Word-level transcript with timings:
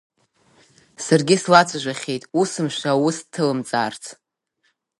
Саргьы 1.05 1.35
слацәажәахьеит, 1.41 2.23
усымшәа 2.41 2.91
аус 2.95 3.17
ҭылымҵаарц. 3.31 4.03